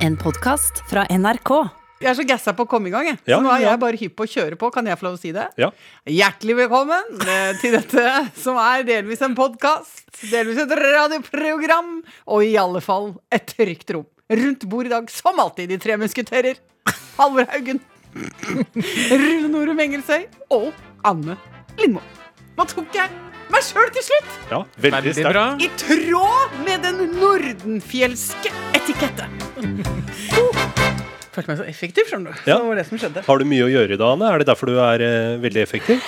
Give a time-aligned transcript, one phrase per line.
[0.00, 1.50] En podkast fra NRK.
[2.00, 3.18] Jeg er så gassa på å komme i gang, jeg.
[3.28, 3.72] Ja, så nå er ja.
[3.74, 4.70] jeg bare hypp på å kjøre på.
[4.72, 5.44] Kan jeg få lov å si det?
[5.60, 5.68] Ja.
[6.08, 8.06] Hjertelig velkommen eh, til dette
[8.40, 11.98] som er delvis en podkast, delvis et radioprogram,
[12.32, 14.08] og i alle fall et trygt rom.
[14.32, 16.64] Rundt bord i dag, som alltid, de tre musketerer.
[17.20, 17.84] Halvor Haugen,
[18.16, 20.24] Rune Norum Engelsøy
[20.56, 20.72] og
[21.04, 21.36] Anne
[21.76, 22.00] Lindmo.
[22.56, 25.32] Nå tok jeg meg sjøl til slutt, ja veldig Veldig sterkt.
[25.34, 25.44] bra.
[25.60, 29.26] i tråd med den nordenfjelske etikette.
[31.30, 32.40] Følte meg så effektiv, skjønner du.
[32.50, 32.56] Ja.
[32.58, 33.22] Det var det som skjedde.
[33.26, 34.30] Har du mye å gjøre i dag, Anne?
[34.34, 36.02] Er det derfor du er eh, veldig effektiv?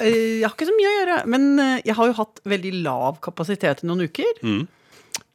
[0.00, 2.72] Eh, Jeg har ikke så mye å gjøre, men eh, jeg har jo hatt veldig
[2.82, 4.40] lav kapasitet i noen uker.
[4.42, 4.64] Mm.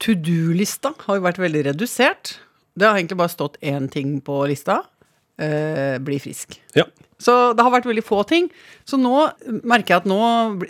[0.04, 2.35] To do-lista har jo vært veldig redusert.
[2.76, 4.81] Det har egentlig bare stått én ting på lista.
[5.38, 6.55] Eh, bli frisk.
[6.77, 6.85] Ja.
[7.20, 8.49] Så det har vært veldig få ting.
[8.88, 9.12] Så nå
[9.67, 10.20] merker jeg at nå,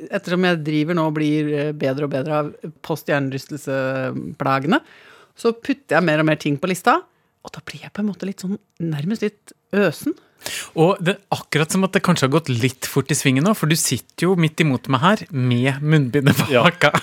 [0.10, 2.52] ettersom jeg driver nå og blir eh, bedre og bedre av
[2.86, 4.80] post-hjernerystelse-plagene,
[5.38, 6.98] så putter jeg mer og mer ting på lista.
[7.46, 10.16] Og da blir jeg på en måte litt sånn nærmest litt øsen.
[10.78, 13.54] Og det er akkurat som at det kanskje har gått litt fort i svingen nå,
[13.58, 16.66] for du sitter jo midt imot meg her med munnbindet på Ja.
[16.68, 16.92] haka.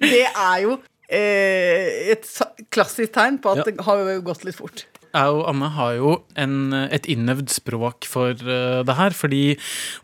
[0.00, 0.78] Det er jo
[1.10, 2.26] et
[2.72, 3.64] klassisk tegn på at Ja.
[3.68, 4.84] det har gått litt fort.
[5.10, 9.56] Jeg og Anne har jo en, et innøvd språk for uh, det her, fordi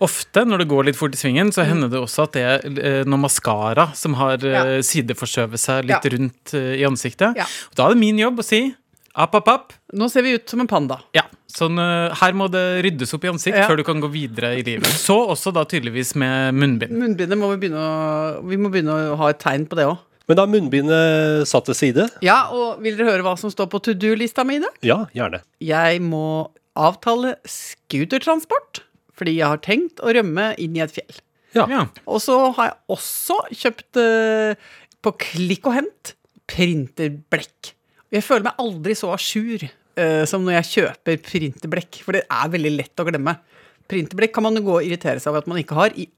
[0.03, 2.65] ofte når det går litt fort i svingen, så hender det også at det er
[2.67, 4.65] uh, noe maskara som har uh, Ja.
[4.83, 6.11] sideforskjøvet seg litt Ja.
[6.17, 7.39] rundt eh, i ansiktet.
[7.39, 7.47] Ja.
[7.79, 8.75] Da er det min jobb å si
[9.15, 9.73] app, app, app.
[9.95, 10.99] Nå ser vi ut som en panda.
[11.15, 11.23] Ja,
[11.55, 14.67] sånn eh, Her må det ryddes opp i ansikt før du kan gå videre i
[14.67, 14.91] livet.
[14.91, 16.91] Så også da tydeligvis med munnbind.
[16.99, 20.03] Munnbindet må vi begynne å Vi må begynne å ha et tegn på det òg.
[20.27, 22.09] Men da er munnbindet satt til side?
[22.25, 24.81] Ja, og vil dere høre hva som står på to do-lista mi i dag?
[24.87, 25.43] Ja, gjerne.
[25.63, 28.83] Jeg må avtale scootertransport,
[29.17, 31.23] fordi jeg har tenkt å rømme inn i et fjell.
[31.57, 31.65] Ja.
[31.71, 31.87] Ja.
[32.11, 34.69] Og så har jeg også kjøpt eh,
[35.07, 36.13] på klikk og hent
[36.51, 37.73] printerblekk.
[38.15, 42.27] Jeg føler meg aldri så à jour eh, som når jeg kjøper printerblekk, for det
[42.27, 43.39] er veldig lett å glemme.
[43.87, 46.09] Printerblekk kan man jo gå og irritere seg over at man ikke har i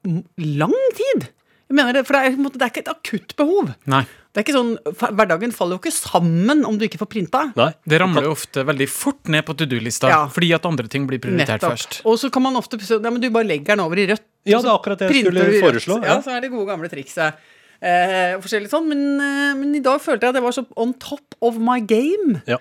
[0.56, 1.28] lang tid.
[1.68, 3.74] Jeg mener det, For det er, måte- det er ikke et akutt behov.
[3.86, 4.02] Nei.
[4.32, 4.70] Det er ikke sånn,
[5.16, 7.40] Hverdagen faller jo ikke sammen om du ikke får printa.
[7.56, 7.72] Nei?
[7.88, 10.20] Det ramler jo ofte veldig fort ned på to do-lista, Ja.
[10.28, 11.72] fordi at andre ting blir prioritert Nettopp.
[11.76, 12.00] først.
[12.06, 14.22] Og så kan man ofte ja, men du bare legger den over i rødt.
[14.46, 16.20] Ja, det er akkurat det jeg skulle foreslå, Ja, ja.
[16.22, 17.34] så er det gode gamle trikset.
[17.82, 20.94] Eh, forskjellig sånn, men, eh, men i dag følte jeg at jeg var så on
[20.94, 22.42] top of my game.
[22.46, 22.56] Ja.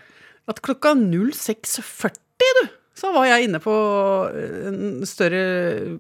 [0.48, 3.74] At klokka 06.40, du, så var jeg inne på
[4.32, 5.42] eh, en større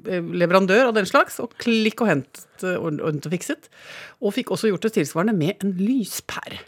[0.10, 3.70] eh, leverandør av den slags, og klikk og hent eh, ord- ordnet og fikset.
[4.24, 6.60] Og fikk også gjort det tilsvarende med en lyspære.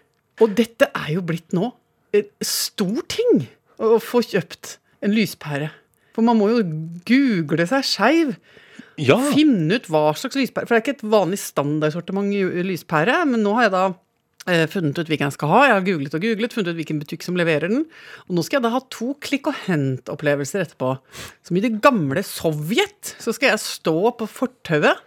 [0.44, 1.72] Og dette er jo blitt nå
[2.16, 3.48] en stor ting
[3.82, 5.72] å få kjøpt en lyspære.
[6.16, 6.64] For man må jo
[7.08, 8.36] google seg skeiv.
[9.00, 9.16] Ja.
[9.32, 12.34] Finne ut hva slags lyspære For det er ikke et vanlig standardsortiment
[12.68, 13.84] lyspære, men nå har jeg da
[14.46, 15.60] funnet ut hvilken jeg skal ha.
[15.68, 17.84] Jeg har googlet og googlet, funnet ut hvilken butikk som leverer den.
[18.30, 20.96] Og nå skal jeg da ha to klikk og hent-opplevelser etterpå.
[21.46, 25.06] Som i det gamle Sovjet så skal jeg stå på fortauet.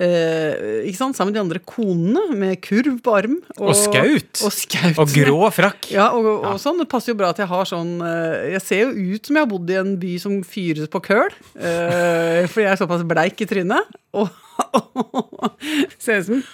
[0.00, 3.36] Eh, ikke sant, Sammen med de andre konene med kurv på arm.
[3.58, 4.42] Og skaut.
[4.46, 4.98] Og, skaut.
[5.02, 5.90] Og grå frakk.
[5.92, 6.78] Ja, og, og, og sånn.
[6.80, 9.44] Det passer jo bra at jeg har sånn eh, Jeg ser jo ut som jeg
[9.44, 11.34] har bodd i en by som fyres på køl.
[11.58, 13.98] eh, fordi jeg er såpass bleik i trynet.
[14.14, 14.30] Og
[16.02, 16.44] ser ut som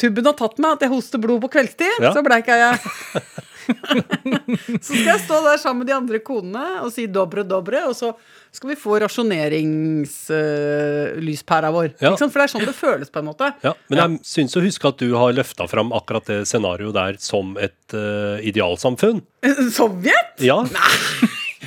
[0.00, 1.94] tubben har tatt meg, at jeg hoster blod på kveldstid.
[2.02, 2.10] Ja.
[2.14, 2.60] Så bleik jeg.
[4.84, 7.94] så skal jeg stå der sammen med de andre konene og si dobre, dobre, og
[7.96, 8.08] så
[8.54, 11.88] skal vi få rasjoneringslyspæra vår.
[11.98, 12.10] Ja.
[12.14, 13.46] For det er sånn det føles, på en måte.
[13.64, 13.72] ja.
[13.90, 17.46] Men jeg syns å huske at du har løfta fram akkurat det scenarioet der som
[17.58, 19.18] et uh, idealsamfunn.
[19.78, 20.28] Sovjet?
[20.44, 20.58] Ja.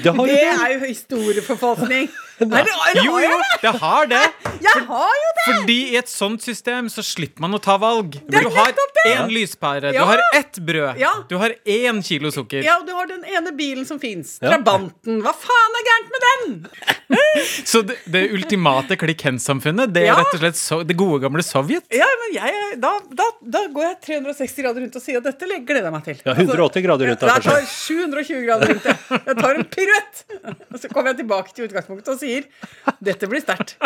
[0.03, 2.09] Det har Det jo er jo historieforfalskning.
[2.37, 4.23] Nei, det det Jo, jo, det har det!
[4.61, 5.45] Jeg har jo det!
[5.47, 8.17] Fordi i et sånt system så slipper man å ta valg.
[8.27, 8.96] er Du har nettopp det!
[9.13, 10.01] Én lyspære, Ja.
[10.03, 11.11] du har ett brød, Ja.
[11.29, 12.63] du har én kilo sukker.
[12.63, 14.37] Ja, og du har den ene bilen som fins.
[14.41, 14.51] Ja.
[14.55, 15.21] Trabanten.
[15.23, 16.69] Hva faen er gærent med den?
[17.71, 20.15] Så det, det ultimate klikk-hen-samfunnet, det er Ja.
[20.19, 21.83] rett og slett so det gode gamle Sovjet.
[21.93, 25.45] Ja, men jeg, da, da, da går jeg 360 grader rundt og sier at dette
[25.65, 26.21] gleder jeg meg til.
[26.25, 28.83] Ja, 180 grader rundt Altså, Jeg tar 720 grader rundt.
[28.85, 30.23] Jeg, jeg tar en piruett.
[30.73, 32.43] Og så kommer jeg tilbake til utgangspunktet og sier
[33.03, 33.77] dette blir sterkt.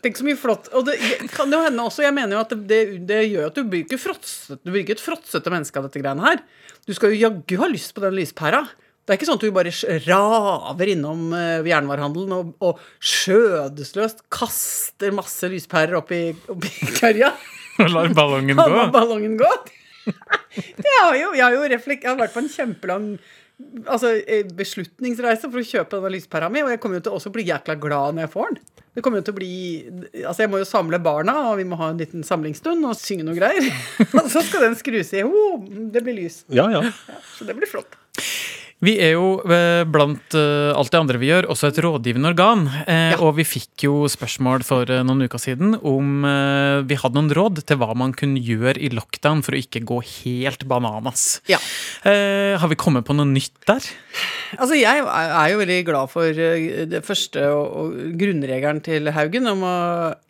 [0.00, 0.70] Tenk så mye flott.
[0.76, 0.96] Og det
[1.34, 3.84] kan jo hende også, jeg mener jo at det, det, det gjør at du blir
[3.84, 6.44] ikke frotset, du blir ikke et fråtsete menneske av dette greiene her.
[6.88, 8.62] Du skal jo jaggu ha lyst på den lyspæra.
[9.04, 15.14] Det er ikke sånn at du bare raver innom uh, jernvarehandelen og, og skjødesløst kaster
[15.16, 17.32] masse lyspærer opp i, opp i kørja.
[17.80, 18.86] Og lar ballongen gå.
[18.94, 19.50] ballongen gå.
[20.10, 23.04] Jeg har jo, jeg har jo reflekt, jeg har vært på en kjempelang
[23.86, 27.32] altså, eh, beslutningsreise for å kjøpe denne lyspæra mi, og jeg kommer jo til også
[27.32, 28.60] å bli jækla glad når jeg får den.
[28.90, 29.50] Det kommer jo til å bli
[30.24, 33.26] Altså, jeg må jo samle barna, og vi må ha en liten samlingsstund og synge
[33.28, 33.70] noe greier.
[34.18, 35.22] og så skal den skrus i.
[35.26, 35.62] Oh,
[35.94, 36.42] det blir lys.
[36.50, 36.82] Ja, ja.
[37.36, 37.94] Så det blir flott.
[38.80, 42.62] Vi er jo eh, blant eh, alt det andre vi gjør, også et rådgivende organ.
[42.86, 43.18] Eh, Ja.
[43.20, 46.22] Og vi fikk jo spørsmål for noen uker siden om
[46.86, 49.98] vi hadde noen råd til hva man kunne gjøre i lockdown for å ikke gå
[50.06, 51.40] helt bananas.
[51.50, 51.58] Ja.
[52.04, 53.82] Har vi kommet på noe nytt der?
[54.58, 56.30] Altså, jeg er jo veldig glad for
[56.94, 59.74] det første og grunnregelen til Haugen om å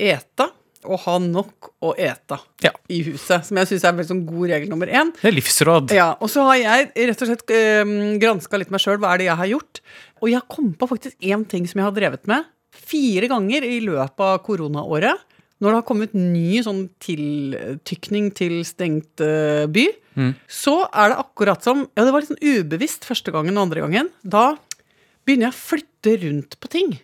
[0.00, 0.48] ete.
[0.88, 2.70] Og ha nok å ete Ja.
[2.88, 5.10] i huset, som jeg syns er en veldig sånn god regel nummer én.
[5.20, 5.92] Det er livsråd.
[5.92, 7.52] Ja, og så har jeg rett og slett
[7.84, 7.92] um,
[8.22, 8.96] granska litt meg sjøl.
[9.02, 9.80] Hva er det jeg har gjort?
[10.22, 13.80] Og jeg kom på faktisk én ting som jeg har drevet med fire ganger i
[13.84, 15.26] løpet av koronaåret.
[15.60, 19.86] Når det har kommet ny sånn tiltykning til stengt uh, by,
[20.50, 23.84] så er det akkurat som Ja, det var litt sånn ubevisst første gangen og andre
[23.84, 24.08] gangen.
[24.24, 24.54] Da
[25.26, 26.98] begynner jeg å flytte rundt på ting.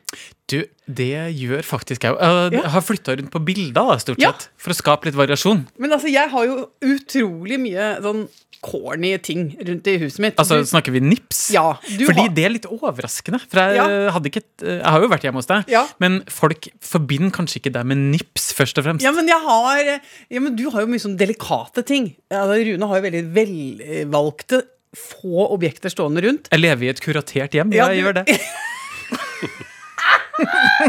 [0.48, 2.52] Du, det gjør faktisk jeg òg.
[2.54, 4.32] Jeg har flytta rundt på bilder, da, stort Ja.
[4.56, 5.66] For å skape litt variasjon.
[5.78, 8.28] Men altså, jeg har jo utrolig mye sånn
[8.66, 10.36] corny ting rundt i huset mitt.
[10.40, 11.50] Altså, Du- snakker vi nips?
[11.52, 13.40] Ja, Fordi har- det er litt overraskende.
[13.48, 14.10] For jeg, Ja.
[14.10, 15.86] hadde ikke, jeg har jo vært hjemme hos deg, Ja.
[16.00, 19.02] men folk forbinder kanskje ikke deg med nips, først og fremst.
[19.02, 20.00] Ja, men jeg har
[20.30, 22.16] Ja, men du har jo mye sånn delikate ting.
[22.30, 24.62] Altså, Rune har jo veldig velvalgte,
[24.96, 26.48] få objekter stående rundt.
[26.50, 27.72] Jeg lever i et kuratert hjem.
[27.74, 28.40] Ja, jeg du- gjør det.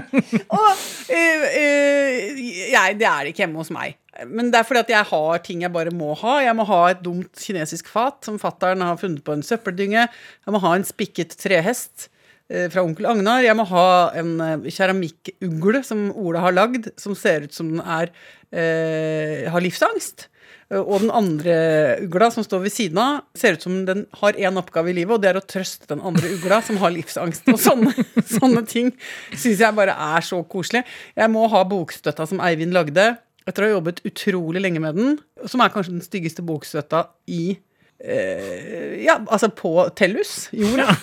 [0.58, 0.68] Og
[1.14, 2.42] eh, eh,
[2.74, 3.98] jeg, det er det ikke hjemme hos meg.
[4.28, 6.38] Men det er fordi at jeg har ting jeg bare må ha.
[6.42, 10.08] Jeg må ha et dumt kinesisk fat som fattern har funnet på en søppeldynge.
[10.08, 12.08] Jeg må ha en spikket trehest
[12.50, 13.46] eh, fra onkel Agnar.
[13.46, 18.10] Jeg må ha en keramikkugle som Ola har lagd, som ser ut som den er
[18.52, 20.30] eh, har livsangst.
[20.72, 21.58] Eh, Og den andre
[22.04, 25.16] ugla som står ved siden av, ser ut som den har én oppgave i livet,
[25.16, 27.48] og det er å trøste den andre ugla som har livsangst.
[27.54, 27.94] Og sånne,
[28.38, 28.92] sånne ting
[29.34, 30.84] syns jeg bare er så koselig.
[31.16, 33.16] Jeg må ha bokstøtta som Eivind lagde,
[33.48, 35.16] etter å ha jobbet utrolig lenge med den,
[35.48, 37.56] som er kanskje den styggeste bokstøtta i
[37.98, 40.94] ja, altså på Tellus, jorda.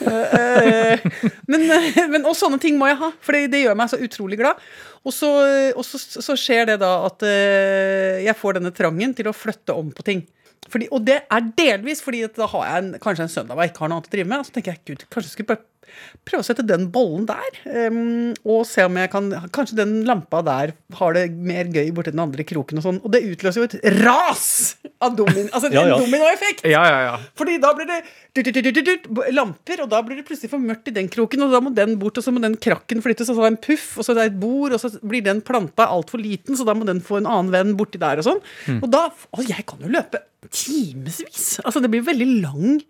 [0.45, 1.03] Eh,
[1.51, 1.67] men,
[2.13, 4.61] men også sånne ting må jeg ha, for det, det gjør meg så utrolig glad.
[5.05, 5.31] Og så,
[5.75, 9.77] og så, så skjer det da at eh, jeg får denne trangen til å flytte
[9.77, 10.25] om på ting.
[10.71, 13.75] Fordi, og det er delvis fordi da har jeg en, kanskje en søndag hvor jeg
[13.75, 14.41] ikke har noe annet å drive med.
[14.41, 15.67] Og så tenker jeg gud, kanskje jeg skulle bare
[16.27, 17.59] prøve å sette den bollen der.
[17.65, 22.13] Um, og se om jeg kan Kanskje den lampa der har det mer gøy borti
[22.15, 23.01] den andre kroken og sånn.
[23.05, 24.47] Og det utløser jo et ras
[25.05, 25.97] av domin, altså Ja, ja.
[25.97, 26.65] en dominoeffekt.
[26.69, 27.15] Ja, ja, ja.
[27.39, 28.01] Fordi da blir det
[28.37, 31.11] dut, dut, dut, dut, dut, lamper, og da blir det plutselig for mørkt i den
[31.13, 33.51] kroken, og da må den bort, og så må den krakken flyttes, og så er
[33.51, 36.23] det en puff, og så er det et bord, og så blir den planta altfor
[36.23, 38.43] liten, så da må den få en annen venn borti der og sån.
[38.81, 40.21] Og da Og jeg kan jo løpe
[40.53, 41.59] timevis.
[41.65, 42.83] Altså, det blir veldig lang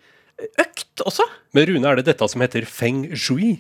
[0.61, 1.27] økt også.
[1.55, 3.57] Men Rune, er det dette som heter feng shui?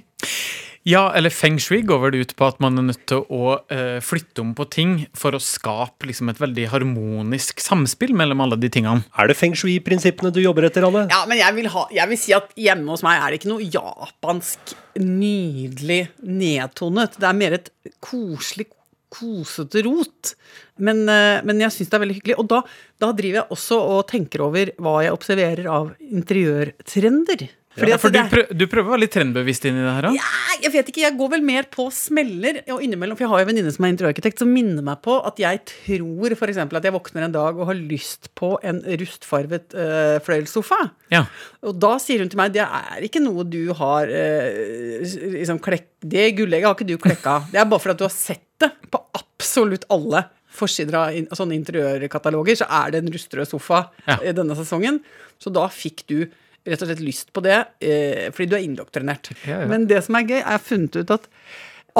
[0.84, 4.02] Ja, eller feng shui går vel ut på at man er nødt til å eh,
[4.04, 8.68] flytte om på ting for å skape liksom, et veldig harmonisk samspill mellom alle de
[8.68, 9.06] tingene.
[9.16, 11.06] Er det feng shui-prinsippene du jobber etter, Anne?
[11.08, 13.52] Ja, men jeg vil, ha, jeg vil si at hjemme hos meg er det ikke
[13.54, 17.16] noe japansk nydelig nedtonet.
[17.16, 17.72] Det er mer et
[18.04, 18.68] koselig,
[19.14, 20.34] kosete rot.
[20.82, 22.38] Men, eh, men jeg syns det er veldig hyggelig.
[22.42, 22.62] Og da,
[23.02, 27.48] da driver jeg også og tenker over hva jeg observerer av interiørtrender.
[27.76, 29.94] Ja, for du, det er- prø du prøver å være litt trendbevisst inn i det
[29.96, 30.10] her, da?
[30.14, 32.60] Ja, jeg vet ikke, jeg går vel mer på smeller.
[32.70, 35.16] Og innimellom, for jeg har jo en venninne som er interiørarkitekt, som minner meg på
[35.26, 36.60] at jeg tror f.eks.
[36.62, 40.78] at jeg våkner en dag og har lyst på en rustfarvet uh, fløyelssofa.
[41.10, 41.24] Ja.
[41.66, 45.02] Og da sier hun til meg det er ikke noe du har eh,
[45.34, 45.88] liksom klekk...
[46.04, 47.38] Det gullegget har ikke du klekka.
[47.50, 51.24] Det er bare for at du har sett det på absolutt alle forsider av in
[51.34, 54.20] sånne interiørkataloger, så er det en rustrød sofa Ja.
[54.22, 55.00] eh, denne sesongen.
[55.42, 56.20] Så da fikk du
[56.64, 59.32] rett og slett lyst på det, eh, fordi du er indoktrinert.
[59.44, 59.68] Ja, ja.
[59.70, 61.28] Men det som er gøy, er funnet ut at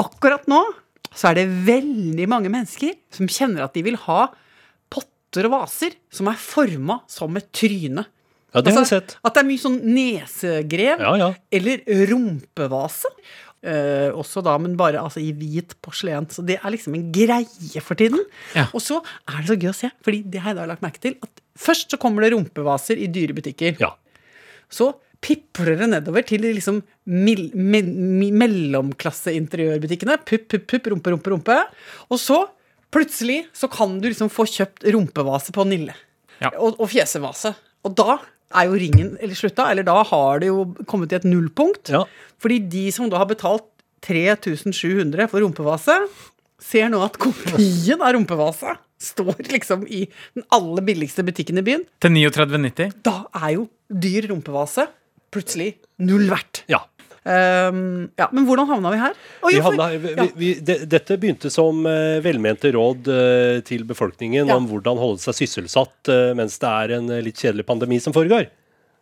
[0.01, 0.63] akkurat nå
[1.15, 4.25] så er det veldig mange mennesker som kjenner at de vil ha
[4.91, 8.03] potter og vaser som er forma som et tryne.
[8.55, 9.17] Ja, det har jeg Altså, sett.
[9.23, 11.31] At det er mye sånn nesegrev ja.
[11.51, 11.81] eller
[12.11, 13.11] rumpevase.
[13.65, 16.27] Eh, også da, men bare altså, i hvit porselen.
[16.31, 18.21] Så det er liksom en greie for tiden.
[18.55, 18.67] Ja.
[18.71, 21.01] Og så er det så gøy å se, Fordi det har jeg da lagt merke
[21.03, 21.17] til.
[21.25, 23.75] At først så kommer det rumpevaser i dyre butikker.
[23.81, 23.95] Ja.
[24.71, 24.91] Så
[25.25, 30.17] pipler det nedover til de liksom mil, me, mi- mellomklasseinteriørbutikkene.
[30.27, 31.57] Pupp, pupp, pupp, rumpe, rumpe, rumpe.
[32.11, 32.41] Og så
[32.93, 35.95] plutselig så kan du liksom få kjøpt rumpevase på Nille.
[36.41, 36.51] Ja.
[36.59, 37.53] Og, og fjesevase.
[37.85, 38.17] Og da
[38.55, 41.91] er jo ringen eller slutta, eller da har det jo kommet til et nullpunkt.
[41.95, 42.03] Ja.
[42.41, 43.65] Fordi de som da har betalt
[44.05, 45.95] 3700 for rumpevase,
[46.65, 51.85] ser nå at kopien av rumpevasa står liksom i den aller billigste butikken i byen.
[52.01, 52.95] Til 39,90.
[53.05, 54.87] Da er jo dyr rumpevase
[55.35, 56.63] plutselig null verdt.
[56.71, 56.81] Ja.
[57.25, 59.15] Um, ja, Men hvordan havna vi her?
[59.41, 60.25] Oh, Vi havna, vi, ja.
[60.37, 64.57] vi, de, dette begynte som uh, velmente råd uh, til befolkningen Ja.
[64.59, 68.45] om hvordan holde seg sysselsatt uh, mens det er en litt kjedelig pandemi som foregår.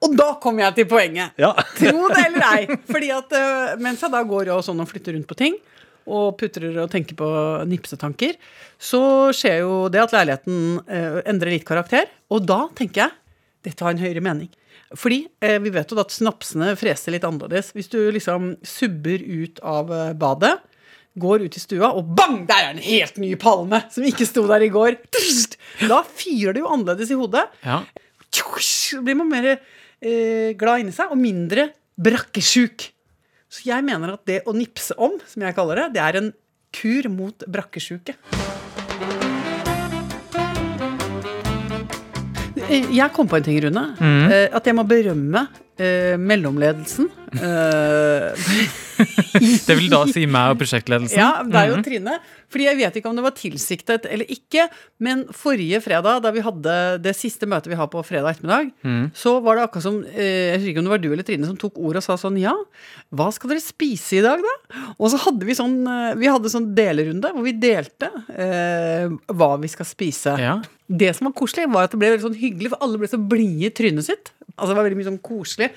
[0.08, 1.36] Og da kom jeg til poenget.
[1.40, 1.52] Ja.
[1.78, 2.78] Tro det eller ei.
[2.94, 3.36] Fordi at
[3.84, 5.60] mens jeg da går og sånn og flytter rundt på ting,
[6.08, 7.28] og putrer og tenker på
[7.70, 8.36] nipsetanker,
[8.82, 12.10] så skjer jo det at leiligheten eh, endrer litt karakter.
[12.34, 13.16] Og da tenker jeg
[13.64, 14.50] dette har en høyere mening.
[15.00, 17.72] Fordi eh, vi vet jo at snapsene freser litt annerledes.
[17.74, 20.58] Hvis du liksom subber ut av eh, badet,
[21.16, 22.40] går ut i stua, og bang!
[22.50, 24.98] Der er en helt ny palme som ikke sto der i går.
[25.86, 27.84] Da fyrer det jo annerledes i hodet Ja.
[29.06, 31.68] blir man mer eh, glad inni seg og mindre
[32.02, 32.90] brakkesjuk.
[33.54, 36.30] Så jeg mener at det å nipse om, som jeg kaller det, det er en
[36.74, 38.16] kur mot brakkesjuke.
[42.64, 43.84] Eh, Jeg kom på en ting, Rune.
[44.00, 44.32] Mm.
[44.58, 45.46] At jeg må berømme
[45.78, 47.12] eh, mellomledelsen.
[49.68, 51.18] Det vil da si meg og prosjektledelsen.
[51.20, 52.18] ja, det er jo Trine.
[52.54, 54.68] Fordi jeg vet ikke om det var tilsiktet eller ikke,
[55.02, 58.70] men forrige fredag, da vi hadde det siste møtet vi har på fredag ettermiddag,
[59.18, 61.50] så var det akkurat som eh, Jeg husker ikke om det var du eller Trine
[61.50, 62.54] som tok ordet og sa sånn Ja,
[63.10, 64.54] hva skal dere spise i dag, da?
[65.00, 69.52] Og så hadde vi sånn eh, Vi hadde sånn delerunde hvor vi delte eh, hva
[69.64, 70.38] vi skal spise.
[70.42, 70.60] Ja.
[70.94, 73.18] Det som var koselig, var at det ble veldig sånn hyggelig, for alle ble så
[73.18, 74.34] blide i trynet sitt.
[74.54, 75.72] Altså Det var veldig mye sånn koselig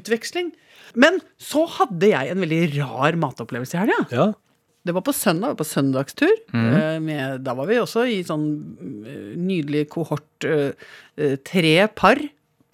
[0.00, 0.52] utveksling.
[1.00, 4.00] Men så hadde jeg en veldig rar matopplevelse i helga.
[4.14, 4.26] Ja.
[4.84, 6.32] Det var på søndag, på søndagstur.
[6.52, 7.04] Mm.
[7.06, 8.46] Med, da var vi også i sånn
[9.08, 12.20] eh, nydelig kohort, eh, tre par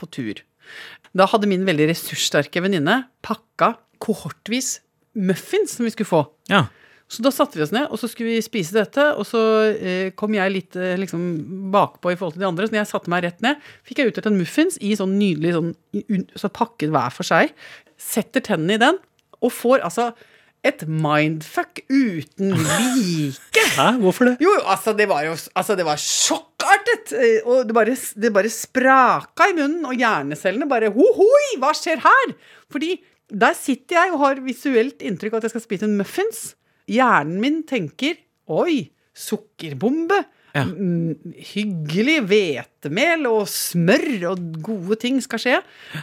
[0.01, 0.43] på tur.
[1.15, 4.79] Da hadde min veldig ressurssterke venninne pakka kohortvis
[5.15, 6.25] muffins som vi skulle få.
[6.51, 6.67] Ja.
[7.11, 9.09] Så da satte vi oss ned, og så skulle vi spise dette.
[9.19, 9.41] Og så
[9.75, 12.69] eh, kom jeg litt eh, liksom bakpå i forhold til de andre.
[12.69, 15.57] Så når jeg satte meg rett ned, fikk jeg utdelt en muffins i sånn nydelig
[15.57, 15.73] sånn,
[16.39, 17.51] så pakket hver for seg.
[18.01, 18.99] Setter tennene i den,
[19.41, 20.11] og får altså
[20.67, 23.63] et mindfuck uten like.
[23.79, 24.35] Hæ, hvorfor det?
[24.45, 27.15] Jo, altså det var jo altså, det var sjokkartet!
[27.17, 32.03] eh, Og det bare, det bare spraka i munnen, og hjernecellene bare Hohoi, hva skjer
[32.05, 32.35] her?
[32.73, 32.99] Fordi
[33.31, 36.43] der sitter jeg og har visuelt inntrykk av at jeg skal spise en muffins.
[36.91, 38.19] Hjernen min tenker
[38.51, 40.25] Oi, sukkerbombe.
[40.55, 40.65] Ja.
[41.53, 45.57] Hyggelig hvetemel og smør og gode ting skal skje.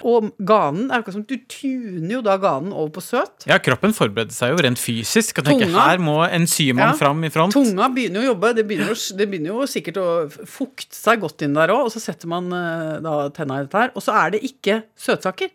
[0.08, 3.46] Og ganen er akkurat som Du tuner jo da ganen over på søt.
[3.50, 5.40] ja, kroppen forbereder seg jo rent fysisk.
[5.42, 5.86] Og tenker, Tunga.
[5.90, 6.94] her må enzymene Ja.
[6.94, 7.54] fram i front.
[7.54, 8.56] Tunga begynner jo å jobbe.
[8.56, 10.08] Det begynner, jo, det begynner jo sikkert å
[10.48, 11.86] fukte seg godt inn der òg.
[11.86, 13.92] Og så setter man eh, da tenna i dette her.
[13.96, 15.50] Og så er det ikke søtsaker.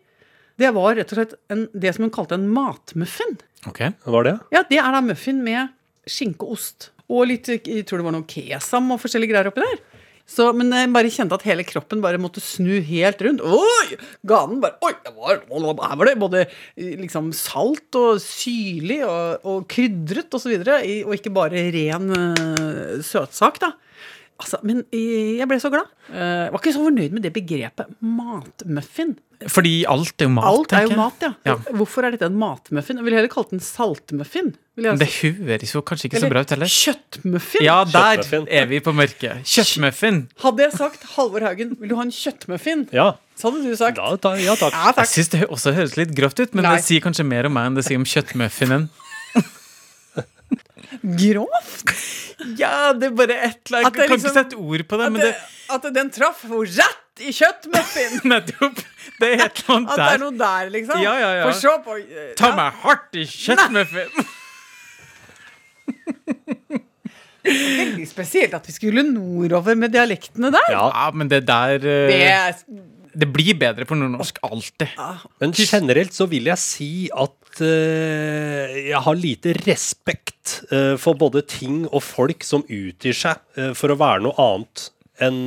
[0.58, 3.38] Det var rett og slett en, det som hun kalte en matmuffin.
[3.66, 3.80] Ok.
[4.04, 4.40] Var det?
[4.52, 5.70] Ja, det er da muffin med
[6.06, 6.90] skinke og ost.
[7.12, 9.83] Og litt, jeg tror det var noe kesam og forskjellige greier oppi der.
[10.33, 13.42] Så, men jeg bare kjente at hele kroppen bare måtte snu helt rundt.
[13.42, 13.99] Oi!
[14.28, 14.92] Ganen bare Oi!
[15.02, 16.45] Det var, her var det både
[16.78, 23.02] liksom salt og syrlig og, og krydret og så videre, og ikke bare ren uh,
[23.04, 23.75] søtsak, da.
[24.42, 25.87] Altså, men eh, jeg ble så glad.
[26.11, 26.18] Eh,
[26.49, 29.14] Jeg var ikke så fornøyd med det begrepet matmuffin.
[29.50, 30.44] Fordi alt er jo mat.
[30.46, 31.30] Alt er jo mat, ja.
[31.49, 31.54] Ja.
[31.75, 32.99] Hvorfor er dette en matmuffin?
[33.00, 34.52] Jeg ville heller kalt den saltmuffin.
[34.78, 36.70] Vil jeg Det høres jo kanskje ikke så bra ut heller.
[36.70, 37.64] Kjøttmuffin.
[37.66, 38.46] Ja, der Kjøttmuffin.
[38.61, 39.42] er vi på mørket.
[39.50, 40.20] Kjøttmuffin.
[40.44, 42.87] Hadde jeg sagt Halvor Haugen, vil du ha en kjøttmuffin?
[42.94, 43.08] Ja.
[43.37, 44.72] Så hadde du sagt Da, ta, ja takk.
[44.72, 45.11] ja, Jeg takk.
[45.11, 46.76] syns det også høres litt grovt ut, men Nei.
[46.76, 48.88] det sier kanskje mer om meg enn det sier om kjøttmuffinen.
[51.00, 51.92] Grovt?
[52.58, 55.06] Ja, det er bare et eller annet Jeg kan liksom- ikke sette ord på det,
[55.06, 58.20] At, men det, det at den traff henne rett i kjøttmuffin!
[58.32, 58.80] Nettopp.
[59.20, 61.02] Det er et eller At det er noe der, liksom.
[61.02, 61.49] Ja, ja, ja.
[61.49, 62.56] For se på eh, Ta ja.
[62.58, 64.25] meg hardt i kjøttmuffin!
[67.42, 70.68] Veldig spesielt at vi skulle nordover med dialektene der.
[70.70, 72.12] Ja, Ja, men det der uh...
[72.12, 72.20] Det,
[73.12, 74.95] Det blir bedre på nordnorsk alltid.
[75.42, 81.45] Men generelt så vil jeg si at uh, jeg har lite respekt uh, for både
[81.49, 84.88] ting og folk som utgir seg uh, for å være noe annet
[85.23, 85.45] enn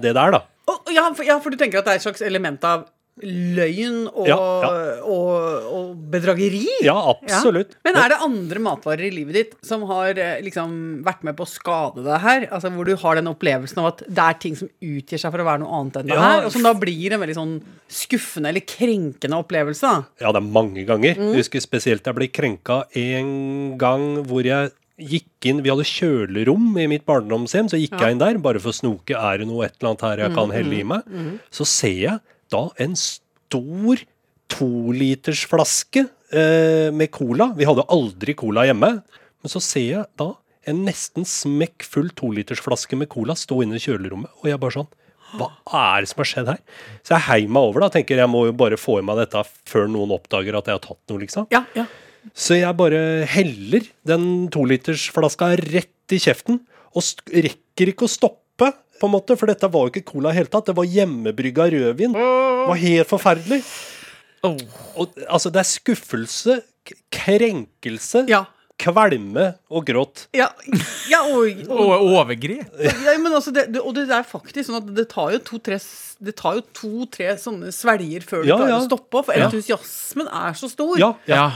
[0.00, 0.38] det der, da.
[0.70, 2.86] Oh, ja, for, ja, for du tenker at det er et slags element av
[3.22, 4.70] løgn og, Ja, ja.
[5.04, 6.62] og, og bedrageri?
[6.84, 7.74] Ja, absolutt.
[7.76, 7.80] Ja.
[7.88, 11.46] Men er det andre matvarer i livet ditt som har eh, liksom vært med på
[11.46, 12.46] å skade deg her?
[12.54, 15.42] Altså Hvor du har den opplevelsen av at det er ting som utgir seg for
[15.44, 16.24] å være noe annet enn det Ja.
[16.32, 17.54] her, og som da blir en veldig sånn
[17.88, 19.80] skuffende eller krenkende opplevelse?
[19.88, 20.04] da?
[20.26, 21.14] Ja, det er mange ganger.
[21.18, 21.32] Mm.
[21.32, 26.72] Jeg husker spesielt jeg ble krenka en gang hvor jeg gikk inn Vi hadde kjølerom
[26.82, 29.14] i mitt barndomshjem, så gikk jeg inn der bare for å snoke.
[29.14, 31.02] Er det noe et eller annet her jeg Mm, kan helle i meg?
[31.54, 32.18] Så ser jeg
[32.52, 34.02] da en stor
[34.52, 37.52] tolitersflaske eh, med cola.
[37.58, 38.98] Vi hadde aldri cola hjemme.
[39.38, 40.32] Men så ser jeg da
[40.68, 44.88] en nesten smekkfull tolitersflaske med cola stå inne i kjølerommet, og jeg bare sånn
[45.38, 46.60] Hva er det som har skjedd her?
[47.04, 47.90] Så jeg heiv meg over, da.
[47.92, 50.84] Tenker jeg må jo bare få i meg dette før noen oppdager at jeg har
[50.84, 51.48] tatt noe, liksom.
[51.52, 51.84] Ja, ja.
[52.36, 56.62] Så jeg bare heller den tolitersflaska rett i kjeften,
[56.96, 58.47] og rekker ikke å stoppe,
[59.00, 60.66] på en måte, for dette var jo ikke cola i det hele tatt.
[60.70, 62.12] Det var hjemmebrygga rødvin.
[62.18, 63.62] Det var helt forferdelig.
[64.46, 64.54] Oh.
[65.02, 66.60] Og, altså, det er skuffelse,
[67.10, 68.44] krenkelse, Ja.
[68.78, 70.26] kvalme og gråt.
[70.38, 70.46] Ja,
[71.10, 72.68] ja og, og, Og overgrep.
[72.78, 75.80] ja, men altså det, det, og det er faktisk sånn at det tar jo to-tre
[76.22, 78.78] Det tar jo to-tre sånne svelger før du Ja, klarer ja.
[78.78, 79.48] å stoppe, for Ja.
[79.48, 80.96] entusiasmen er så stor.
[80.98, 81.48] Ja, Ja.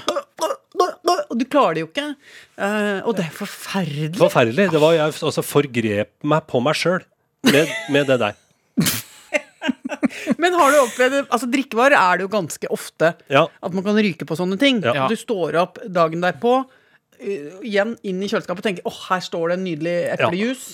[1.31, 2.17] Og du klarer det jo ikke.
[2.59, 4.17] Eh, og det er forferdelig.
[4.19, 4.71] forferdelig.
[4.73, 7.03] Det var jeg altså forgrep meg på meg sjøl
[7.49, 8.39] med, med det der.
[10.43, 11.19] Men har du opplevd?
[11.33, 13.47] Altså Drikkevarer er det jo ganske ofte Ja.
[13.63, 14.81] at man kan ryke på sånne ting.
[14.85, 15.07] Ja.
[15.11, 19.53] Du står opp dagen derpå, uh, igjen inn i kjøleskapet og tenker åh, her står
[19.53, 20.65] det en nydelig eplejus.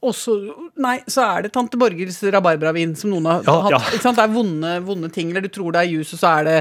[0.00, 0.32] Og så,
[0.80, 3.74] nei, så er det tante Borgers rabarbravin som noen har Ja, hatt.
[3.74, 3.80] ja.
[3.92, 4.16] Ikke sant?
[4.16, 5.28] Det er vonde, vonde ting.
[5.30, 6.54] Eller du tror det er jus, og så er det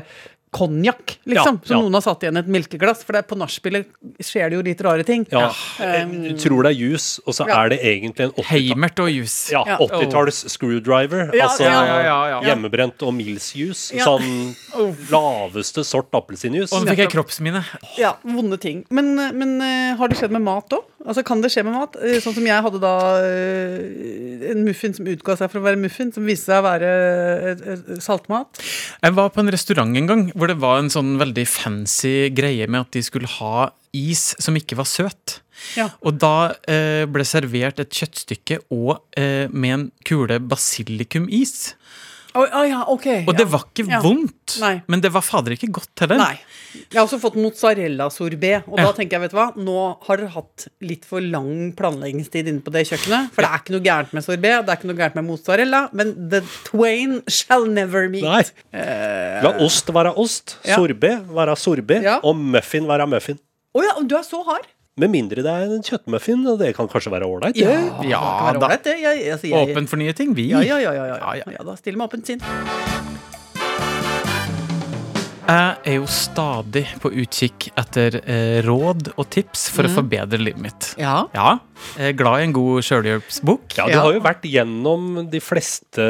[0.52, 1.60] konjakk, liksom.
[1.62, 1.80] Ja, Så ja.
[1.82, 3.04] noen har satt igjen et melkeglass.
[3.06, 3.86] For det er på nachspielet
[4.26, 5.26] skjer det jo litt rare ting.
[5.32, 5.52] Ja.
[5.78, 7.60] Um, Du tror det er juice, og så Ja.
[7.64, 9.36] er det egentlig en 80 Heimert og jus.
[9.54, 9.78] ja, Ja.
[9.78, 11.30] 80-talls screwdriver.
[11.38, 12.42] Ja, altså ja, ja, ja, ja.
[12.50, 13.94] hjemmebrent og Mills-juice.
[13.94, 14.06] Ja.
[14.10, 14.56] Sånn
[15.14, 16.74] laveste sort appelsinjuice.
[16.74, 17.64] Og nå fikk jeg kroppsminne.
[18.00, 18.86] Ja, vonde ting.
[18.90, 20.89] Men, men eh, har det skjedd med mat òg?
[21.06, 21.96] Altså, kan det skje med mat?
[22.04, 25.80] Eh, Sånn som jeg hadde da eh, en muffin som utga seg for å være
[25.80, 26.90] muffin, som viste seg å være
[27.54, 28.60] et saltmat.
[29.00, 32.68] Jeg var på en restaurant en gang hvor det var en sånn veldig fancy greie
[32.68, 35.40] med at de skulle ha is som ikke var søt.
[35.80, 35.90] Ja.
[36.06, 41.74] Og da eh, ble servert et kjøttstykke og eh, med en kule basilikumis.
[42.38, 43.50] Å oh, ja, okay, Og det ja.
[43.50, 44.00] var ikke Ja.
[44.04, 44.76] vondt, Nei.
[44.88, 46.18] men det var fader ikke godt heller.
[46.22, 46.36] Nei.
[46.76, 50.30] Jeg har også fått mozzarella-sorbé, og da tenker jeg, vet du hva, nå har dere
[50.36, 53.32] hatt litt for lang planleggingstid inne på det kjøkkenet.
[53.34, 55.82] For det er ikke noe gærent med sorbé, det er ikke noe gærent med mozzarella,
[55.98, 58.24] men the twain shall never meet.
[58.30, 58.44] Nei.
[59.44, 60.78] La ost være ost, Ja.
[60.78, 62.20] sorbé være sorbé, Ja.
[62.24, 63.40] og muffin være muffin.
[63.76, 64.68] Å ja, du er så hard.
[65.00, 67.56] Med mindre det er en kjøttmuffin, og det kan kanskje være ålreit.
[67.60, 67.92] Ja, det.
[68.02, 68.20] det Ja,
[68.52, 68.96] kan være det.
[69.00, 70.50] Jeg, altså, jeg, Åpen for nye ting, vi.
[70.52, 71.18] Ja, ja, ja, ja, ja.
[71.24, 71.54] Ja, ja.
[71.60, 71.64] ja.
[71.64, 72.44] da stiller med åpent sinn.
[75.50, 80.62] Jeg er jo stadig på utkikk etter eh, råd og tips for å forbedre livet
[80.62, 80.90] mitt.
[81.02, 81.24] Ja.
[81.34, 81.56] Ja,
[81.98, 83.66] jeg er glad i en god sjølhjelpsbok.
[83.80, 84.04] Ja, du Ja.
[84.06, 86.06] har jo vært gjennom de fleste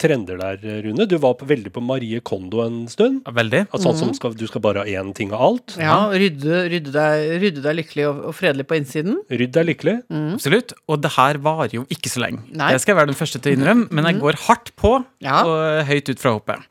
[0.00, 1.06] trender der, Rune.
[1.10, 3.20] Du var på, veldig på Marie Kondo en stund.
[3.26, 3.64] Veldig.
[3.68, 5.74] Altså, sånn som skal, du skal bare ha én ting av alt.
[5.80, 9.18] Ja, rydde, rydde, deg, rydde deg lykkelig og, og fredelig på innsiden.
[9.30, 9.96] Rydd deg lykkelig.
[10.36, 10.74] Absolutt.
[10.88, 12.44] Og det her varer jo ikke så lenge.
[12.52, 12.70] Nei.
[12.74, 15.42] Det skal jeg være den første til å innrømme, men jeg går hardt på Ja.
[15.44, 16.68] og høyt ut fra hoppet.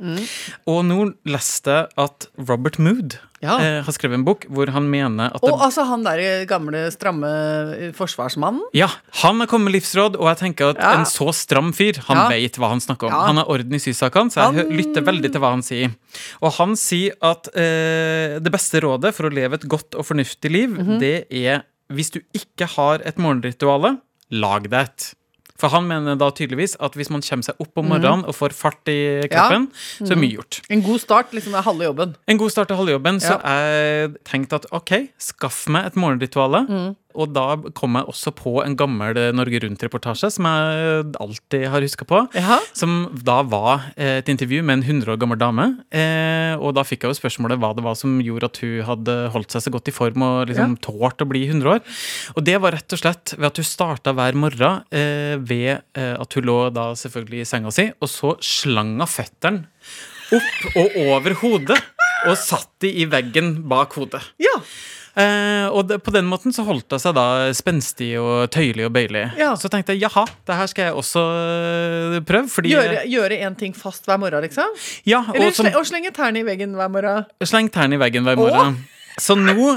[0.69, 3.59] Og nå leste jeg at Robert Mood Ja.
[3.61, 6.87] eh, har skrevet en bok hvor han mener at Og det, altså han der gamle,
[6.91, 7.27] stramme
[7.77, 8.63] eh, forsvarsmannen.
[8.73, 8.87] Ja,
[9.21, 10.93] han har kommet med livsråd, og jeg tenker at Ja.
[10.97, 12.27] en så stram fyr, han Ja.
[12.29, 13.13] vet hva han snakker om.
[13.13, 13.27] Ja.
[13.27, 15.93] Han har orden i sysakene, så jeg Han- lytter veldig til hva han sier.
[16.41, 20.49] Og han sier at eh, det beste rådet for å leve et godt og fornuftig
[20.51, 20.99] liv, Mhm.
[20.99, 23.99] det er hvis du ikke har et morgenrituale,
[24.31, 25.13] lag deg et.
[25.57, 28.53] For han mener da tydeligvis at hvis man kommer seg opp om morgenen og får
[28.53, 28.97] fart i
[29.31, 30.05] kroppen, Ja.
[30.05, 30.61] så er mye gjort.
[30.69, 32.15] En god start liksom er halve jobben.
[32.27, 33.57] En god start til halvjobben, så Ja.
[33.57, 36.67] jeg tenkte at ok, skaff meg et morgenrituale.
[36.69, 36.95] Mm.
[37.17, 37.45] Og da
[37.77, 42.23] kom jeg også på en gammel Norge Rundt-reportasje som jeg alltid har huska på.
[42.37, 42.59] Jaha.
[42.77, 45.67] Som da var eh, et intervju med en 100 år gammel dame.
[45.89, 49.17] Eh, og da fikk jeg jo spørsmålet hva det var som gjorde at hun hadde
[49.33, 51.81] holdt seg så godt i form og liksom tålt å bli 100 år.
[52.35, 56.35] Og det var rett og slett ved at hun starta hver morgen eh, ved at
[56.37, 59.65] hun lå da selvfølgelig i senga si, og så slang hun føttene
[60.35, 61.79] opp og over hodet.
[62.27, 64.23] Og satt de i veggen bak hodet.
[64.41, 64.55] Ja.
[65.17, 67.25] Eh, og det, på den måten så holdt hun seg da
[67.57, 69.23] spenstig og tøyelig og bøyelig.
[69.39, 69.55] Ja.
[69.57, 72.51] Så tenkte jeg jaha, det her skal jeg også øh, prøve.
[72.53, 74.75] Fordi Gjøre, gjøre en ting fast hver morgen, liksom?
[75.09, 77.25] Ja, Eller og som, og slenge tærne i veggen hver morgen?
[77.47, 78.77] sleng tærne i veggen hver morgen.
[79.17, 79.73] Så nå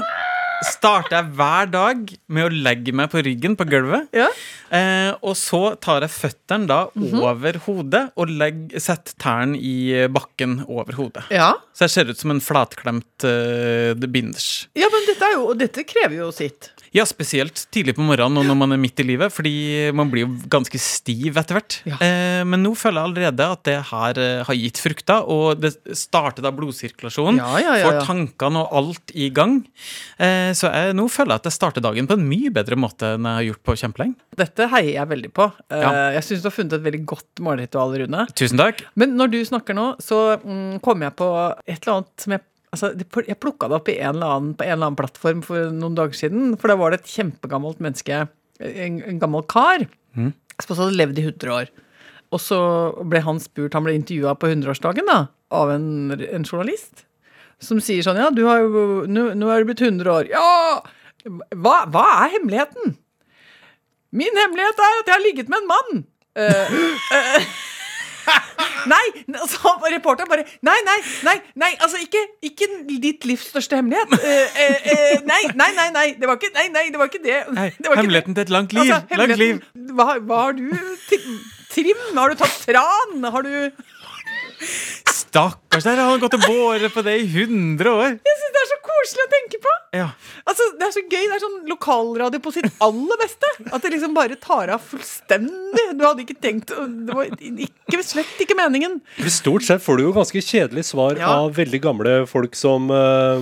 [0.65, 4.09] starter jeg hver dag med å legge meg på ryggen på gulvet.
[4.15, 4.27] Ja.
[4.71, 6.79] Eh, og så tar jeg føttene da
[7.21, 11.25] over hodet og legg, setter tærne i bakken over hodet.
[11.33, 11.53] Ja.
[11.75, 14.67] Så jeg ser ut som en flatklemt uh, binders.
[14.77, 16.71] ja, men dette, jo, dette krever jo sitt.
[16.91, 19.53] Ja, spesielt tidlig på morgenen og når man er midt i livet, fordi
[19.95, 21.77] man blir jo ganske stiv etter hvert.
[21.87, 21.99] Ja.
[22.03, 25.71] Eh, men nå føler jeg allerede at det her eh, har gitt frukter, og det
[25.95, 27.39] starter da blodsirkulasjonen.
[27.39, 27.77] Ja, ja.
[27.85, 29.61] Får tankene og alt i gang.
[30.19, 33.13] Eh, så jeg, nå føler jeg at jeg starter dagen på en mye bedre måte
[33.15, 34.19] enn jeg har gjort på kjempelenge.
[34.43, 35.47] Dette heier jeg veldig på.
[35.71, 35.87] Eh.
[36.17, 38.27] Jeg syns du har funnet et veldig godt morgenritual, Rune.
[38.35, 38.83] Tusen takk.
[38.99, 41.31] Men når du snakker nå, så mm, kommer jeg på
[41.63, 44.71] et eller annet som jeg Altså, jeg plukka det opp i en annen, på en
[44.77, 46.53] eller annen plattform for noen dager siden.
[46.59, 48.21] For da var det et kjempegammelt menneske,
[48.61, 50.33] en, en gammel kar, Mm.
[50.59, 51.69] som også hadde levd i 100 år.
[52.35, 52.57] Og så
[53.07, 55.21] ble han spurt, han ble intervjua på 100-årsdagen da,
[55.55, 57.05] av en, en journalist.
[57.61, 60.27] Som sier sånn Ja, du har jo Nå, nå er du blitt 100 år.
[60.31, 60.81] Ja!
[61.53, 62.95] Hva, hva er hemmeligheten?
[64.11, 66.01] Min hemmelighet er at jeg har ligget med en mann.
[66.35, 67.51] Uh, eh,
[68.93, 69.03] nei!
[69.37, 72.67] Altså, reporteren bare Nei, nei, nei, nei altså ikke, ikke
[73.01, 74.13] ditt livs største hemmelighet.
[74.17, 76.07] Eh, eh, eh, nei, nei, nei, nei.
[76.19, 77.39] Det var ikke, nei, nei, det, var ikke det.
[77.55, 78.91] Nei, det var hemmeligheten til et langt liv.
[78.91, 79.63] Altså, langt liv.
[79.91, 80.69] Hva, hva har du
[81.71, 82.05] Trim?
[82.17, 83.31] Har du tatt tran?
[83.31, 83.53] Har du
[85.31, 88.17] Stakkars, der har han gått og båret på det i 100 år.
[88.19, 89.73] Jeg synes det er så koselig å tenke på.
[89.97, 90.09] Ja.
[90.47, 91.23] Altså, Det er så gøy.
[91.27, 93.49] Det er sånn lokalradio på sitt aller beste.
[93.71, 95.87] At det liksom bare tar av fullstendig.
[95.97, 99.01] Du hadde ikke tenkt Det var ikke, slett ikke meningen.
[99.27, 101.27] Stort sett får du jo ganske kjedelige svar Ja.
[101.41, 103.41] av veldig gamle folk som uh,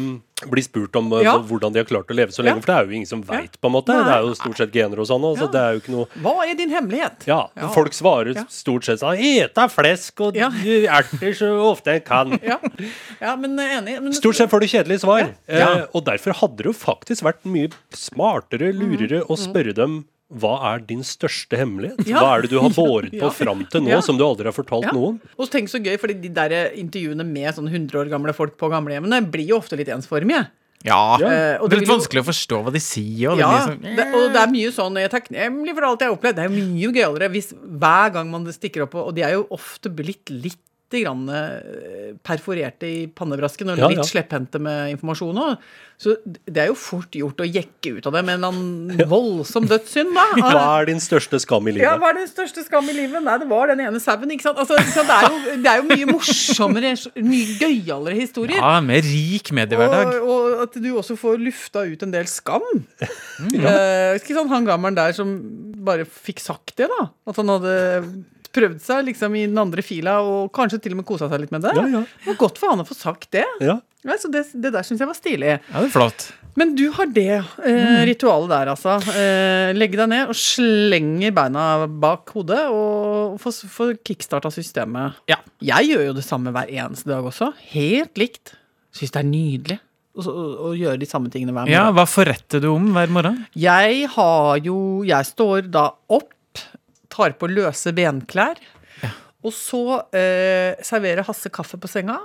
[0.49, 1.37] blir spurt om uh, Ja.
[1.37, 2.57] hvordan de har klart å leve så lenge.
[2.59, 2.61] Ja.
[2.65, 3.93] For det er jo ingen som veit, på en måte.
[3.93, 4.03] Nei.
[4.07, 5.23] Det er jo stort sett gener og sånn.
[5.29, 5.51] Altså, Ja.
[5.53, 7.27] Det er jo ikke noe Hva er din hemmelighet?
[7.27, 7.67] Ja, Ja.
[7.69, 8.43] folk svarer Ja.
[8.49, 10.49] stort sett sånn Eta flesk og Ja.
[10.49, 12.39] erter så ofte en kan.
[12.43, 12.57] Ja,
[13.21, 14.01] ja men enig.
[14.01, 15.33] Men, Stort sett får du kjedelige svar.
[15.49, 15.69] Ja.
[15.79, 20.51] Eh, og derfor hadde det jo faktisk vært mye smartere, lurere å spørre dem hva
[20.75, 21.97] er din største hemmelighet?
[22.03, 22.09] Mm.
[22.11, 22.19] Ja.
[22.21, 23.29] Hva er det du har båret på Ja.
[23.33, 23.99] fram til nå Ja.
[24.05, 24.91] som du aldri har fortalt Ja.
[24.93, 25.19] noen?
[25.39, 28.69] Og tenk så gøy, fordi de der intervjuene med sånn 100 år gamle folk på
[28.69, 30.47] gamlehjemmene blir jo ofte litt ensformige.
[30.85, 31.15] Ja.
[31.17, 33.31] Eh, og det er litt vanskelig å forstå hva de sier.
[33.33, 35.99] Og Ja, blir sånn, det, og det er mye sånn Jeg er takknemlig for alt
[35.99, 36.35] jeg har opplevd.
[36.37, 39.47] Det er jo mye gøyere hvis hver gang man stikker opp Og de er jo
[39.51, 40.61] ofte blitt litt
[40.97, 44.07] grann eh, perforerte i pannebrasken og Ja, litt ja.
[44.09, 45.67] slepphendte med informasjon òg.
[45.99, 49.09] Så det er jo fort gjort å jekke ut av det med en eller annen
[49.11, 50.23] voldsom dødssynd, da.
[50.39, 51.83] Hva er din største skam i livet?
[51.85, 53.19] Ja, hva er din største skam i livet?
[53.25, 54.61] Nei, det var den ene sauen, ikke sant.
[54.63, 55.11] Altså, ikke sant?
[55.11, 56.93] Det, er jo, det er jo mye morsommere,
[57.27, 58.63] mye gøyalere historier.
[58.63, 60.15] ja, med rik mediehverdag.
[60.23, 62.65] Og, og at du også får lufta ut en del skam.
[63.59, 65.29] Eh, ikke sånn han gammelen der som
[65.85, 67.05] bare fikk sagt det, da.
[67.29, 67.73] At han hadde
[68.55, 71.53] prøvd seg liksom i den andre fila og kanskje til og med kosa seg litt
[71.55, 71.75] med det.
[71.77, 72.03] Ja, ja.
[72.23, 73.45] Det var godt for han å få sagt det.
[73.63, 73.79] Ja.
[74.07, 75.55] Ja, så det, det der syns jeg var stilig.
[75.59, 76.29] Ja, det er flott.
[76.59, 78.95] Men du har det eh, ritualet der, altså.
[79.13, 85.19] Eh, legge deg ned og slenge beina bak hodet og få, få kickstarta systemet.
[85.29, 85.37] Ja.
[85.63, 87.51] Jeg gjør jo det samme hver eneste dag også.
[87.75, 88.55] Helt likt.
[88.95, 89.79] Syns det er nydelig
[90.19, 91.75] å gjøre de samme tingene hver morgen.
[91.75, 93.37] Ja, Hva forretter du om hver morgen?
[93.55, 94.75] Jeg har jo
[95.07, 96.33] Jeg står da opp,
[97.13, 98.59] tar på løse benklær,
[99.39, 99.79] og så
[100.11, 102.17] eh, serverer Hasse kaffe på senga.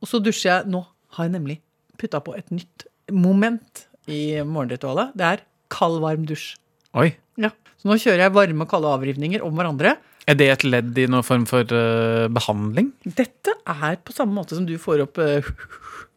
[0.00, 0.70] Og så dusjer jeg.
[0.72, 0.80] Nå
[1.18, 1.58] har jeg nemlig
[2.00, 5.12] putta på et nytt moment i morgenritualet.
[5.18, 6.54] Det er kald, varm dusj.
[6.96, 7.10] Oi.
[7.40, 7.50] Ja.
[7.76, 9.98] Så nå kjører jeg varme og kalde avrivninger om hverandre.
[10.30, 12.92] Er det et ledd i noen form for uh, behandling?
[13.04, 15.52] Dette er på samme måte som du får opp uh,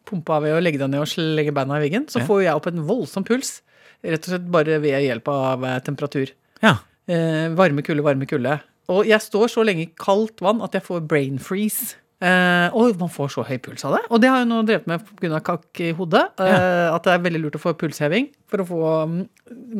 [0.08, 2.08] pumpa ved å legge deg ned og legge beina i veggen.
[2.08, 2.28] Så Ja.
[2.30, 3.58] får jeg opp en voldsom puls.
[4.06, 6.30] Rett og slett bare ved hjelp av eh, temperatur.
[6.62, 6.76] Ja.
[7.08, 8.58] Eh, varme, kulde, varme, kulde.
[8.94, 11.96] Og jeg står så lenge i kaldt vann at jeg får brain freeze.
[12.24, 14.04] Eh, og man får så høy puls av det.
[14.08, 15.42] Og det har jeg nå drevet med pga.
[15.44, 16.24] kakk i hodet.
[16.40, 19.18] Eh, At det er veldig lurt å få pulsheving for å få mm,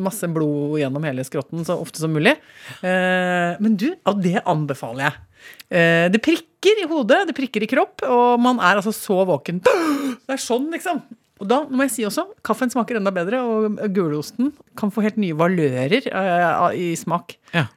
[0.04, 2.36] masse blod gjennom hele skrotten så ofte som mulig.
[2.82, 5.22] Eh, men du, av det anbefaler jeg.
[5.70, 9.62] Eh, det prikker i hodet, det prikker i kropp, og man er altså så våken.
[10.26, 10.98] Det er sånn, liksom.
[11.42, 15.18] Og da må jeg si også, kaffen smaker enda bedre, og gulosten kan få helt
[15.20, 17.38] nye valører uh, i smak.
[17.54, 17.68] ja.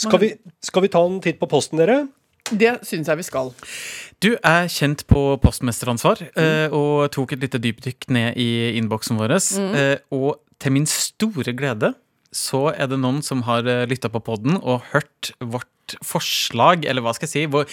[0.00, 0.28] Skal, vi,
[0.64, 2.06] skal vi ta en titt på posten, dere?
[2.48, 3.50] Det syns jeg vi skal.
[4.24, 9.34] Du er kjent på postmesteransvar eh, og tok et lite dypdykk ned i innboksen vår.
[9.36, 11.92] Eh, og til min store glede
[12.32, 17.12] så er det noen som har lytta på podden og hørt vårt forslag, eller hva
[17.16, 17.68] skal jeg si vår,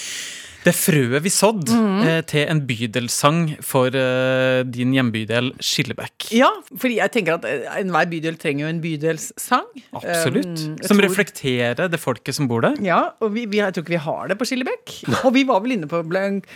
[0.68, 6.30] Det frøet vi sådd eh, til en bydelssang for eh, din hjembydel Skillebekk.
[6.36, 9.68] Ja, fordi jeg tenker at eh, enhver bydel trenger jo en bydelssang.
[9.96, 10.52] Absolutt.
[10.52, 12.76] Um, Som tror- reflekterer det folket som bor der.
[12.84, 14.96] Ja, og vi, vi, jeg tror ikke vi har det på Skillebekk.
[15.24, 16.48] Og vi var vel inne på blank,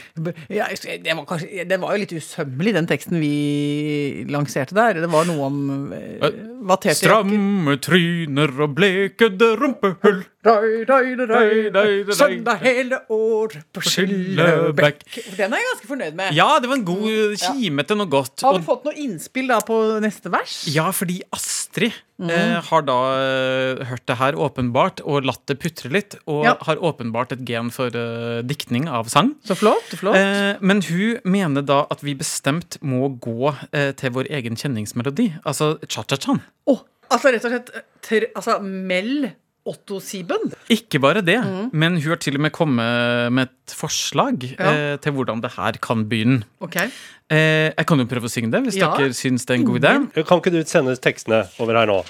[0.51, 5.01] ja, det, var kanskje, det var jo litt usømmelig, den teksten vi lanserte der.
[5.05, 6.91] Det var noe om eh.
[6.97, 10.21] Stramme tryner og blekede rumpehull.
[10.41, 12.13] Røy, røy, røy, Røy, røy, røy.
[12.17, 15.03] Søndag hele året på Skillebekk.
[15.37, 16.31] Den er jeg ganske fornøyd med.
[16.33, 18.41] Ja, det var en god kime til noe godt.
[18.41, 20.55] Har vi fått noe innspill da på neste vers?
[20.71, 22.31] ja, fordi Astrid mm.
[22.33, 26.55] eh, har da eh, hørt det her åpenbart og latt det putre litt, og Ja.
[26.65, 29.35] har åpenbart et gen for uh, diktning av sang.
[29.45, 29.93] Så flott.
[29.93, 30.17] flott.
[30.17, 35.35] Eh, men hun mener da at vi bestemt må gå eh, til vår egen kjenningsmelodi,
[35.45, 36.41] altså cha-cha-chan.
[36.65, 36.79] Å,
[37.13, 40.51] altså rett og slett altså, Mel Otto Sieben.
[40.73, 41.69] Ikke bare det, mm.
[41.73, 44.71] men hun har til og med kommet med et forslag Ja.
[44.73, 46.43] eh, til hvordan det her kan begynne.
[46.59, 46.89] Okay.
[47.29, 48.95] Eh, jeg kan jo prøve å synge det, hvis Ja.
[48.97, 50.25] dere syns det er en god idé.
[50.25, 52.03] Kan ikke du sende tekstene over her nå?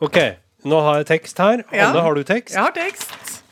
[0.00, 0.16] Ok,
[0.64, 1.64] nå har jeg tekst her.
[1.72, 1.90] Ja.
[1.90, 2.54] Anne, har du tekst?
[2.54, 3.42] Jeg har tekst.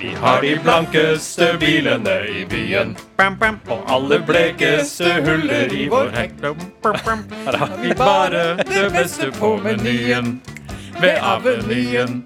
[0.00, 2.96] Vi har de blankeste bilene i byen.
[3.68, 6.36] Og alle blekeste huller i vår hekk.
[7.46, 10.38] Her har vi bare det beste på menyen.
[11.00, 12.22] Ved Avenyen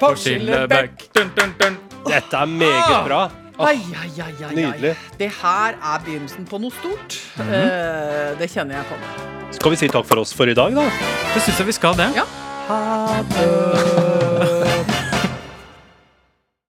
[0.00, 1.08] på Skillebekk.
[1.14, 3.22] Dette er meget bra.
[3.58, 4.54] Ai, ai, ai, ai, ai.
[4.54, 4.94] Nydelig.
[5.18, 7.18] Det her er begynnelsen på noe stort.
[7.42, 9.24] Eh, det kjenner jeg på meg.
[9.58, 10.86] Skal vi si takk for oss for i dag, da?
[11.34, 12.12] Det syns jeg vi skal, det.
[12.20, 12.28] Ja.
[12.68, 13.97] Ha det.